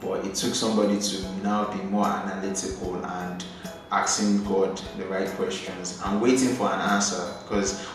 But 0.00 0.24
it 0.24 0.34
took 0.34 0.54
somebody 0.54 1.00
to 1.00 1.22
now 1.42 1.72
be 1.72 1.82
more 1.84 2.06
analytical 2.06 3.04
and 3.04 3.44
asking 3.90 4.44
God 4.44 4.80
the 4.98 5.04
right 5.06 5.28
questions 5.30 6.00
and 6.04 6.20
waiting 6.20 6.54
for 6.54 6.72
an 6.72 6.80
answer 6.80 7.32
because 7.42 7.86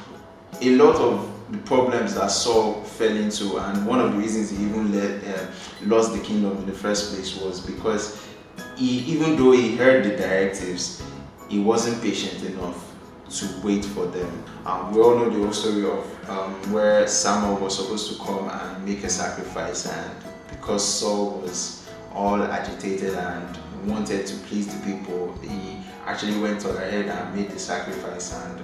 a 0.62 0.76
lot 0.76 0.96
of 0.96 1.39
problems 1.66 2.16
that 2.16 2.32
Saul 2.32 2.84
fell 2.84 3.16
into, 3.16 3.58
and 3.58 3.86
one 3.86 4.00
of 4.00 4.12
the 4.12 4.18
reasons 4.18 4.52
he 4.52 4.64
even 4.64 4.94
let, 4.94 5.24
uh, 5.24 5.46
lost 5.86 6.14
the 6.14 6.20
kingdom 6.20 6.58
in 6.58 6.66
the 6.66 6.74
first 6.74 7.14
place 7.14 7.36
was 7.38 7.60
because 7.60 8.28
he, 8.76 9.00
even 9.00 9.36
though 9.36 9.52
he 9.52 9.76
heard 9.76 10.04
the 10.04 10.16
directives, 10.16 11.04
he 11.48 11.60
wasn't 11.60 12.02
patient 12.02 12.44
enough 12.44 12.86
to 13.30 13.48
wait 13.64 13.86
for 13.86 14.06
them. 14.08 14.44
Um, 14.66 14.94
we 14.94 15.02
all 15.02 15.16
know 15.16 15.30
the 15.30 15.40
whole 15.44 15.54
story 15.54 15.86
of 15.86 16.30
um, 16.30 16.54
where 16.72 17.08
Samuel 17.08 17.58
was 17.58 17.78
supposed 17.78 18.12
to 18.12 18.24
come 18.24 18.50
and 18.50 18.86
make 18.86 19.04
a 19.04 19.10
sacrifice, 19.10 19.88
and 19.88 20.12
because 20.50 20.84
Saul 20.84 21.40
was 21.42 21.90
all 22.14 22.42
agitated 22.42 23.14
and 23.14 23.58
wanted 23.86 24.26
to 24.28 24.36
please 24.48 24.68
the 24.68 24.86
people, 24.86 25.38
he 25.42 25.78
actually 26.06 26.40
went 26.40 26.66
on 26.66 26.76
ahead 26.76 27.06
and 27.08 27.36
made 27.36 27.50
the 27.50 27.60
sacrifice. 27.60 28.34
And 28.34 28.62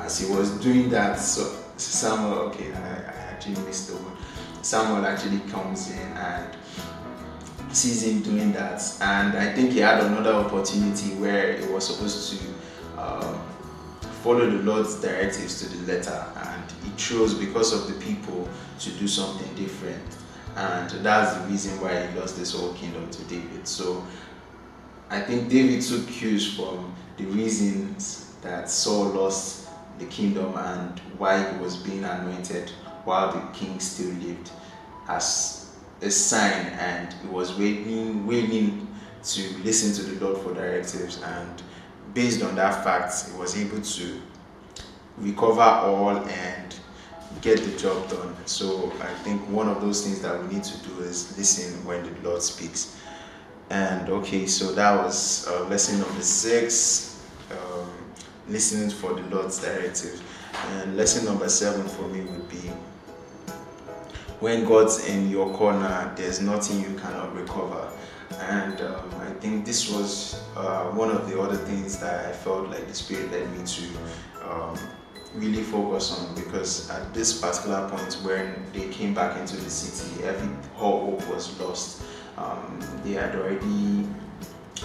as 0.00 0.18
he 0.18 0.32
was 0.34 0.50
doing 0.60 0.90
that, 0.90 1.18
so 1.18 1.56
Samuel, 1.80 2.38
okay, 2.48 2.72
I, 2.72 2.78
I 2.78 3.32
actually 3.32 3.60
missed 3.64 3.88
the 3.88 3.96
word. 3.96 4.16
Samuel 4.62 5.06
actually 5.06 5.40
comes 5.50 5.90
in 5.90 5.98
and 5.98 6.56
sees 7.72 8.02
him 8.02 8.22
doing 8.22 8.52
that, 8.52 8.82
and 9.00 9.36
I 9.36 9.52
think 9.52 9.72
he 9.72 9.78
had 9.78 10.02
another 10.04 10.32
opportunity 10.34 11.14
where 11.14 11.56
he 11.56 11.66
was 11.66 11.86
supposed 11.86 12.38
to. 12.38 13.00
Um, 13.00 13.40
follow 14.22 14.48
the 14.50 14.62
Lord's 14.62 15.00
directives 15.00 15.60
to 15.60 15.76
the 15.76 15.92
letter, 15.94 16.26
and 16.36 16.72
He 16.84 16.90
chose 16.96 17.34
because 17.34 17.72
of 17.72 17.88
the 17.88 18.04
people 18.04 18.48
to 18.80 18.90
do 18.92 19.08
something 19.08 19.52
different, 19.54 20.16
and 20.56 20.90
that's 21.04 21.36
the 21.36 21.48
reason 21.48 21.80
why 21.80 22.06
He 22.06 22.18
lost 22.18 22.36
this 22.36 22.54
whole 22.54 22.74
kingdom 22.74 23.08
to 23.10 23.24
David. 23.24 23.66
So 23.66 24.04
I 25.08 25.20
think 25.20 25.48
David 25.48 25.82
took 25.82 26.06
cues 26.06 26.54
from 26.54 26.94
the 27.16 27.24
reasons 27.24 28.34
that 28.42 28.70
Saul 28.70 29.06
lost 29.06 29.69
the 30.00 30.06
kingdom 30.06 30.56
and 30.56 30.98
why 31.18 31.52
he 31.52 31.58
was 31.58 31.76
being 31.76 32.02
anointed 32.04 32.70
while 33.04 33.32
the 33.32 33.40
king 33.58 33.78
still 33.78 34.12
lived 34.14 34.50
as 35.08 35.76
a 36.02 36.10
sign, 36.10 36.66
and 36.78 37.12
he 37.22 37.28
was 37.28 37.58
waiting, 37.58 38.26
waiting 38.26 38.88
to 39.22 39.42
listen 39.58 39.92
to 39.92 40.10
the 40.10 40.24
Lord 40.24 40.42
for 40.42 40.54
directives 40.54 41.22
and 41.22 41.62
based 42.14 42.42
on 42.42 42.54
that 42.56 42.84
fact, 42.84 43.30
he 43.30 43.38
was 43.38 43.56
able 43.56 43.80
to 43.80 44.20
recover 45.18 45.60
all 45.60 46.16
and 46.16 46.74
get 47.40 47.62
the 47.62 47.76
job 47.78 48.08
done. 48.08 48.34
So 48.46 48.92
I 49.00 49.12
think 49.22 49.40
one 49.48 49.68
of 49.68 49.80
those 49.80 50.04
things 50.04 50.20
that 50.22 50.40
we 50.42 50.54
need 50.54 50.64
to 50.64 50.78
do 50.88 51.00
is 51.00 51.36
listen 51.38 51.84
when 51.84 52.02
the 52.02 52.28
Lord 52.28 52.42
speaks. 52.42 52.96
And 53.70 54.08
okay, 54.08 54.46
so 54.46 54.72
that 54.72 54.96
was 54.96 55.46
uh, 55.48 55.64
lesson 55.68 56.00
number 56.00 56.22
six, 56.22 57.09
listening 58.50 58.90
for 58.90 59.14
the 59.14 59.22
Lord's 59.34 59.58
directive. 59.58 60.22
And 60.68 60.96
lesson 60.96 61.24
number 61.24 61.48
seven 61.48 61.86
for 61.88 62.08
me 62.08 62.22
would 62.22 62.48
be 62.48 62.70
when 64.40 64.64
God's 64.64 65.06
in 65.06 65.30
your 65.30 65.54
corner, 65.54 66.12
there's 66.16 66.40
nothing 66.40 66.80
you 66.80 66.98
cannot 66.98 67.34
recover. 67.36 67.88
And 68.40 68.80
um, 68.80 69.10
I 69.20 69.30
think 69.34 69.66
this 69.66 69.90
was 69.90 70.42
uh, 70.56 70.84
one 70.86 71.10
of 71.10 71.28
the 71.28 71.38
other 71.38 71.56
things 71.56 71.98
that 72.00 72.26
I 72.26 72.32
felt 72.32 72.68
like 72.70 72.86
the 72.88 72.94
Spirit 72.94 73.30
led 73.32 73.50
me 73.50 73.66
to 73.66 74.50
um, 74.50 74.78
really 75.34 75.62
focus 75.62 76.18
on 76.18 76.34
because 76.34 76.88
at 76.90 77.12
this 77.12 77.38
particular 77.40 77.88
point 77.90 78.14
when 78.24 78.64
they 78.72 78.88
came 78.88 79.12
back 79.14 79.38
into 79.38 79.56
the 79.56 79.68
city, 79.68 80.24
every 80.24 80.48
hope 80.74 81.26
was 81.28 81.58
lost. 81.60 82.02
Um, 82.38 82.80
they 83.04 83.12
had 83.12 83.34
already 83.34 83.99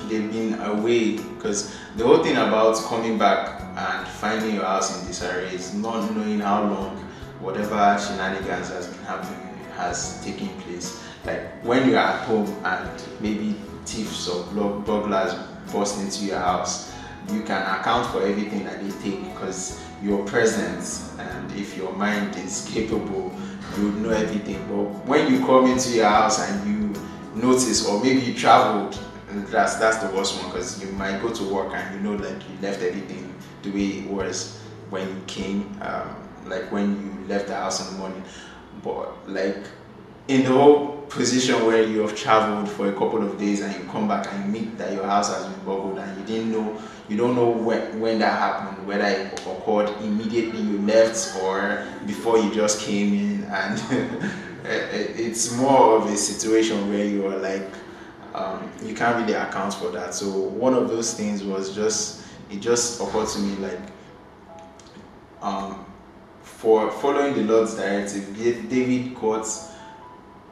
they've 0.10 0.32
been 0.32 0.60
away 0.62 1.18
because 1.18 1.76
the 1.96 2.04
whole 2.04 2.24
thing 2.24 2.36
about 2.38 2.78
coming 2.84 3.18
back 3.18 3.62
and 3.78 4.08
finding 4.08 4.56
your 4.56 4.66
house 4.66 5.00
in 5.00 5.08
disarray 5.08 5.54
is 5.54 5.74
not 5.74 6.14
knowing 6.16 6.40
how 6.40 6.64
long 6.64 6.98
whatever 7.40 7.98
shenanigans 8.00 8.70
has 8.70 8.88
been 8.88 9.04
happening 9.06 9.56
has 9.76 10.24
taken 10.24 10.48
place. 10.62 11.04
Like 11.26 11.42
when 11.64 11.90
you're 11.90 12.00
at 12.00 12.26
home 12.26 12.48
and 12.64 13.04
maybe 13.20 13.56
thieves 13.86 14.28
or 14.28 14.44
burglars 14.86 15.34
burst 15.72 16.00
into 16.00 16.26
your 16.26 16.40
house, 16.40 16.94
you 17.32 17.42
can 17.42 17.62
account 17.62 18.08
for 18.12 18.22
everything 18.22 18.64
that 18.66 18.82
they 18.82 18.92
take 19.02 19.24
because 19.34 19.82
your 20.02 20.24
presence 20.26 21.16
and 21.18 21.52
if 21.54 21.76
your 21.76 21.92
mind 21.94 22.36
is 22.36 22.70
capable, 22.72 23.34
you 23.78 23.92
know 23.94 24.10
everything. 24.12 24.60
But 24.70 25.06
when 25.08 25.32
you 25.32 25.40
come 25.40 25.66
into 25.66 25.90
your 25.92 26.08
house 26.08 26.40
and 26.40 26.70
you 26.70 27.02
notice, 27.42 27.88
or 27.88 28.02
maybe 28.02 28.22
you 28.22 28.34
traveled, 28.34 29.00
that's 29.44 29.75
that's 29.75 29.98
the 29.98 30.10
worst 30.15 30.36
one 30.42 30.51
because 30.51 30.82
you 30.84 30.92
might 30.94 31.22
go 31.22 31.30
to 31.30 31.44
work 31.44 31.74
and 31.74 31.96
you 31.96 32.01
know 32.01 32.15
like 32.15 32.42
you 32.50 32.58
left 32.62 32.82
everything 32.82 33.34
the 33.63 33.72
way 33.72 34.00
it 34.00 34.10
was 34.10 34.62
when 34.89 35.08
you 35.08 35.22
came, 35.27 35.77
um, 35.82 36.15
like 36.46 36.72
when 36.72 36.92
you 37.01 37.27
left 37.27 37.48
the 37.48 37.56
house 37.56 37.86
in 37.86 37.94
the 37.94 38.00
morning. 38.00 38.24
But 38.84 39.30
like 39.30 39.58
in 40.27 40.44
the 40.44 40.50
whole 40.50 40.98
position 41.10 41.65
where 41.65 41.84
you 41.84 42.00
have 42.01 42.15
traveled 42.15 42.70
for 42.70 42.88
a 42.89 42.94
couple 42.94 43.24
of 43.24 43.38
days 43.38 43.62
and 43.62 43.74
you 43.75 43.89
come 43.92 44.08
back 44.08 44.32
and 44.32 44.46
you 44.46 44.62
meet 44.62 44.77
that 44.77 44.92
your 44.94 45.06
house 45.06 45.34
has 45.34 45.46
been 45.46 45.65
bubbled 45.65 46.00
and 46.00 46.20
you 46.20 46.25
didn't 46.25 46.51
know 46.51 46.82
you 47.08 47.15
don't 47.15 47.36
know 47.36 47.50
when, 47.50 48.00
when 48.00 48.18
that 48.18 48.39
happened 48.39 48.88
whether 48.88 49.06
it 49.06 49.39
occurred 49.46 49.88
immediately 50.01 50.60
you 50.60 50.80
left 50.80 51.36
or 51.44 51.86
before 52.08 52.39
you 52.39 52.51
just 52.56 52.82
came 52.82 53.13
in 53.13 53.44
and 53.44 53.80
it's 54.65 55.56
more 55.56 55.98
of 55.98 56.08
a 56.08 56.18
situation 56.18 56.89
where 56.89 57.06
you 57.06 57.27
are 57.27 57.38
like 57.38 57.70
um, 58.38 58.72
you 58.84 58.94
can't 58.94 59.18
really 59.22 59.34
account 59.34 59.74
for 59.74 59.89
that. 59.92 60.13
So 60.13 60.30
one 60.30 60.74
of 60.74 60.89
those 60.89 61.13
things 61.13 61.44
was 61.44 61.74
just 61.74 62.25
it 62.50 62.60
just 62.60 63.01
occurred 63.01 63.27
to 63.27 63.39
me 63.39 63.56
like 63.56 63.80
um, 65.42 65.86
for 66.42 66.92
following 66.92 67.34
the 67.34 67.42
lord's 67.42 67.75
directive 67.75 68.38
david 68.38 69.15
got 69.15 69.48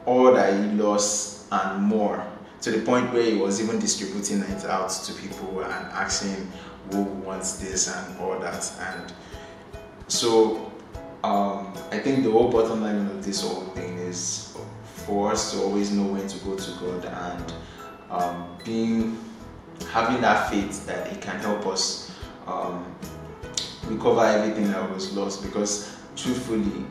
all 0.06 0.32
that 0.32 0.52
he 0.52 0.70
lost 0.72 1.46
and 1.52 1.82
more 1.82 2.24
to 2.60 2.70
the 2.70 2.80
point 2.80 3.12
where 3.12 3.22
he 3.22 3.36
was 3.36 3.62
even 3.62 3.78
distributing 3.78 4.40
it 4.40 4.64
out 4.64 4.88
to 4.88 5.12
people 5.14 5.60
and 5.60 5.86
asking 5.92 6.50
who 6.90 7.02
wants 7.02 7.58
this 7.58 7.94
and 7.94 8.18
all 8.18 8.38
that. 8.38 8.72
And 8.80 9.12
so 10.08 10.72
um, 11.22 11.72
I 11.90 11.98
think 11.98 12.24
the 12.24 12.30
whole 12.30 12.50
bottom 12.50 12.82
line 12.82 13.06
of 13.06 13.24
this 13.24 13.42
whole 13.42 13.64
thing 13.74 13.98
is 13.98 14.56
for 14.82 15.32
us 15.32 15.52
to 15.52 15.62
always 15.62 15.90
know 15.90 16.04
when 16.04 16.26
to 16.26 16.38
go 16.38 16.56
to 16.56 16.70
God 16.80 17.04
and 17.04 17.52
um, 18.14 18.56
being 18.64 19.18
having 19.90 20.20
that 20.20 20.50
faith 20.50 20.86
that 20.86 21.12
it 21.12 21.20
can 21.20 21.38
help 21.40 21.66
us 21.66 22.12
um, 22.46 22.84
recover 23.86 24.24
everything 24.24 24.70
that 24.70 24.90
was 24.92 25.12
lost 25.16 25.42
because 25.42 25.96
truthfully 26.16 26.84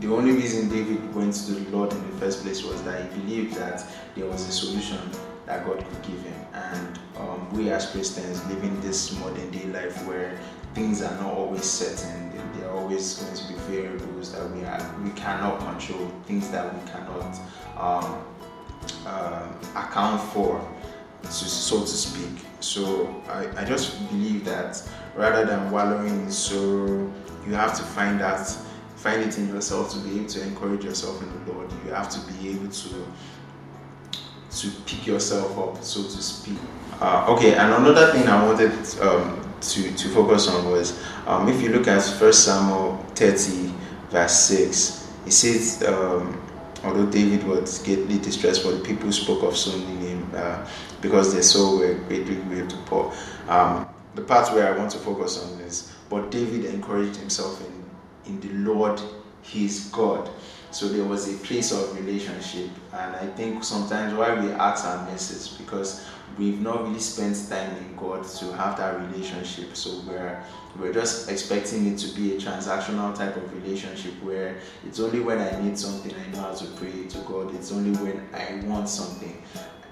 the 0.00 0.12
only 0.14 0.32
reason 0.32 0.68
David 0.68 1.14
went 1.14 1.34
to 1.34 1.52
the 1.52 1.76
Lord 1.76 1.92
in 1.92 2.10
the 2.10 2.16
first 2.18 2.42
place 2.42 2.62
was 2.62 2.80
that 2.84 3.02
he 3.02 3.20
believed 3.20 3.56
that 3.56 3.84
there 4.14 4.26
was 4.26 4.48
a 4.48 4.52
solution 4.52 4.98
that 5.46 5.66
God 5.66 5.78
could 5.78 6.02
give 6.02 6.22
him. 6.22 6.46
And 6.52 6.98
um, 7.16 7.52
we 7.52 7.70
as 7.70 7.90
Christians 7.90 8.44
living 8.46 8.80
this 8.80 9.18
modern 9.18 9.50
day 9.50 9.64
life 9.66 10.06
where 10.06 10.38
things 10.74 11.02
are 11.02 11.14
not 11.20 11.34
always 11.34 11.64
certain, 11.64 12.30
there 12.54 12.68
are 12.68 12.76
always 12.76 13.14
going 13.14 13.34
to 13.34 13.48
be 13.48 13.54
variables 13.72 14.32
that 14.32 14.48
we 14.50 14.62
are 14.64 14.94
we 15.02 15.10
cannot 15.10 15.58
control, 15.58 16.06
things 16.26 16.48
that 16.50 16.72
we 16.72 16.90
cannot 16.90 17.40
um, 17.76 18.22
uh, 19.06 19.48
account 19.74 20.20
for, 20.32 20.66
so 21.28 21.80
to 21.80 21.86
speak. 21.86 22.44
So 22.60 23.22
I, 23.28 23.62
I 23.62 23.64
just 23.64 24.08
believe 24.10 24.44
that 24.44 24.82
rather 25.14 25.44
than 25.44 25.70
wallowing 25.70 26.20
in 26.20 26.30
sorrow, 26.30 27.12
you 27.46 27.54
have 27.54 27.76
to 27.76 27.82
find 27.82 28.20
that 28.20 28.46
find 28.96 29.22
it 29.22 29.38
in 29.38 29.48
yourself 29.48 29.92
to 29.92 29.98
be 30.00 30.18
able 30.18 30.28
to 30.28 30.42
encourage 30.42 30.84
yourself 30.84 31.22
in 31.22 31.44
the 31.44 31.52
Lord. 31.52 31.70
You 31.84 31.92
have 31.92 32.08
to 32.10 32.32
be 32.32 32.50
able 32.50 32.68
to 32.68 33.06
to 34.50 34.70
pick 34.86 35.06
yourself 35.06 35.56
up, 35.58 35.84
so 35.84 36.02
to 36.02 36.22
speak. 36.22 36.58
Uh, 37.00 37.26
okay, 37.28 37.54
and 37.54 37.72
another 37.72 38.12
thing 38.12 38.26
I 38.26 38.44
wanted 38.44 38.72
um, 39.00 39.40
to 39.60 39.92
to 39.92 40.08
focus 40.08 40.48
on 40.48 40.70
was 40.70 41.00
um, 41.26 41.48
if 41.48 41.62
you 41.62 41.68
look 41.70 41.86
at 41.86 42.02
First 42.02 42.44
Samuel 42.44 42.96
30, 43.14 43.72
verse 44.10 44.32
6, 44.46 45.12
it 45.26 45.32
says, 45.32 45.84
um, 45.86 46.40
although 46.84 47.06
David 47.06 47.44
was 47.44 47.82
greatly 47.82 48.18
distressed, 48.18 48.62
for 48.62 48.72
the 48.72 48.84
people 48.84 49.10
spoke 49.12 49.42
of 49.42 49.56
stoning 49.56 50.00
him 50.00 50.30
uh, 50.34 50.66
because 51.00 51.32
their 51.32 51.42
soul 51.42 51.78
were 51.78 51.94
greatly 51.94 52.36
grieved 52.36 52.70
to 52.70 52.76
Paul. 52.86 53.12
Um, 53.48 53.88
the 54.14 54.22
part 54.22 54.52
where 54.52 54.72
I 54.72 54.76
want 54.76 54.90
to 54.92 54.98
focus 54.98 55.42
on 55.44 55.60
is, 55.60 55.92
but 56.08 56.30
David 56.30 56.64
encouraged 56.64 57.16
himself 57.16 57.60
in 57.60 57.78
in 58.28 58.40
the 58.40 58.50
Lord 58.70 59.00
His 59.42 59.88
God. 59.92 60.30
So 60.70 60.86
there 60.86 61.04
was 61.04 61.32
a 61.32 61.36
place 61.46 61.72
of 61.72 61.96
relationship, 61.96 62.70
and 62.92 63.16
I 63.16 63.26
think 63.28 63.64
sometimes 63.64 64.12
why 64.12 64.38
we 64.38 64.50
ask 64.52 64.84
our 64.84 65.04
messes 65.06 65.48
because 65.48 66.04
we've 66.38 66.60
not 66.60 66.84
really 66.84 67.00
spent 67.00 67.36
time 67.48 67.76
in 67.76 67.96
God 67.96 68.24
to 68.24 68.56
have 68.56 68.76
that 68.78 69.00
relationship. 69.00 69.76
So 69.76 70.00
we're 70.06 70.42
we're 70.78 70.92
just 70.92 71.28
expecting 71.28 71.92
it 71.92 71.98
to 71.98 72.14
be 72.14 72.36
a 72.36 72.40
transactional 72.40 73.14
type 73.14 73.36
of 73.36 73.52
relationship 73.62 74.12
where 74.22 74.58
it's 74.86 75.00
only 75.00 75.20
when 75.20 75.38
I 75.38 75.60
need 75.60 75.76
something 75.78 76.14
I 76.14 76.32
know 76.32 76.42
how 76.42 76.52
to 76.52 76.64
pray 76.76 77.06
to 77.08 77.18
God. 77.18 77.54
It's 77.54 77.72
only 77.72 77.96
when 77.98 78.28
I 78.32 78.64
want 78.66 78.88
something, 78.88 79.42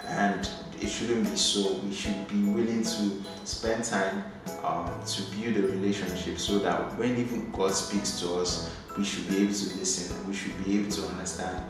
and 0.06 0.48
it 0.80 0.88
shouldn't 0.88 1.28
be 1.28 1.36
so. 1.36 1.74
We 1.78 1.92
should 1.92 2.28
be 2.28 2.42
willing 2.44 2.84
to 2.84 3.10
spend 3.44 3.84
time 3.84 4.24
um, 4.62 4.90
to 5.04 5.22
build 5.36 5.56
a 5.56 5.68
relationship 5.68 6.38
so 6.38 6.60
that 6.60 6.96
when 6.98 7.16
even 7.16 7.50
God 7.50 7.72
speaks 7.72 8.20
to 8.20 8.34
us, 8.36 8.70
we 8.96 9.04
should 9.04 9.28
be 9.28 9.38
able 9.38 9.54
to 9.54 9.76
listen. 9.78 10.26
We 10.28 10.34
should 10.34 10.64
be 10.64 10.78
able 10.78 10.90
to 10.92 11.02
understand 11.08 11.64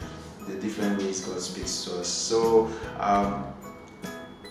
the 0.47 0.55
different 0.55 0.99
ways 0.99 1.25
God 1.25 1.41
speaks 1.41 1.85
to 1.85 2.01
us. 2.01 2.09
So, 2.09 2.71
um, 3.01 3.47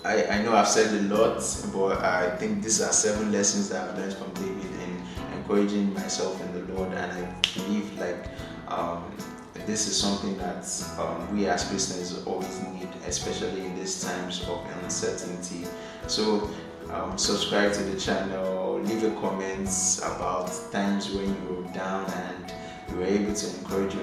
I, 0.05 0.23
I 0.27 0.43
know 0.43 0.55
I've 0.55 0.67
said 0.67 0.93
a 0.93 1.03
lot, 1.15 1.41
but 1.73 1.99
I 2.03 2.35
think 2.37 2.61
these 2.61 2.79
are 2.79 2.93
seven 2.93 3.31
lessons 3.31 3.69
that 3.69 3.89
I've 3.89 3.97
learned 3.97 4.13
from 4.13 4.31
David 4.35 4.71
in 4.83 5.01
encouraging 5.33 5.93
myself 5.95 6.39
in 6.41 6.53
the 6.53 6.73
Lord, 6.73 6.93
and 6.93 7.11
I 7.11 7.35
believe 7.55 7.97
like 7.99 8.27
um, 8.67 9.03
this 9.65 9.87
is 9.87 9.99
something 9.99 10.37
that 10.37 10.63
um, 10.99 11.35
we 11.35 11.47
as 11.47 11.67
Christians 11.67 12.23
always 12.25 12.61
need, 12.61 12.87
especially 13.07 13.65
in 13.65 13.75
these 13.75 14.03
times 14.03 14.43
of 14.47 14.63
uncertainty. 14.83 15.65
So, 16.05 16.51
um, 16.91 17.17
subscribe 17.17 17.73
to 17.73 17.83
the 17.83 17.99
channel, 17.99 18.79
leave 18.83 19.03
a 19.03 19.11
comments 19.19 19.97
about 19.99 20.51
times 20.71 21.09
when 21.09 21.29
you 21.29 21.55
were 21.55 21.73
down 21.73 22.05
and 22.11 22.53
you 22.89 22.97
were 22.97 23.05
able 23.05 23.33
to 23.33 23.57
encourage 23.57 23.93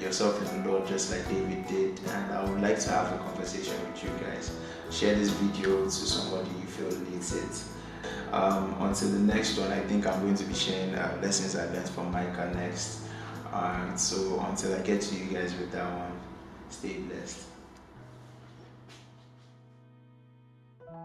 yourself 0.00 0.40
in 0.40 0.62
the 0.62 0.68
Lord 0.70 0.86
just 0.86 1.10
like 1.10 1.28
David 1.28 1.66
did. 1.66 2.00
And 2.08 2.32
I 2.32 2.44
would 2.48 2.60
like 2.60 2.78
to 2.80 2.90
have 2.90 3.12
a 3.12 3.18
conversation 3.18 3.74
with 3.86 4.02
you 4.02 4.10
guys. 4.24 4.56
Share 4.90 5.14
this 5.14 5.30
video 5.30 5.84
to 5.84 5.90
somebody 5.90 6.48
you 6.60 6.66
feel 6.66 6.90
needs 7.10 7.34
it. 7.34 7.62
Um, 8.32 8.74
until 8.80 9.10
the 9.10 9.18
next 9.18 9.58
one, 9.58 9.70
I 9.72 9.80
think 9.80 10.06
I'm 10.06 10.20
going 10.20 10.36
to 10.36 10.44
be 10.44 10.54
sharing 10.54 10.94
uh, 10.94 11.18
lessons 11.20 11.56
I 11.56 11.66
learned 11.66 11.88
from 11.90 12.10
Micah 12.12 12.52
next. 12.54 13.00
Um, 13.52 13.96
so 13.96 14.40
until 14.48 14.74
I 14.74 14.80
get 14.82 15.00
to 15.02 15.14
you 15.16 15.24
guys 15.26 15.54
with 15.56 15.72
that 15.72 15.84
one, 15.84 16.12
stay 16.70 16.94
blessed. 16.94 17.49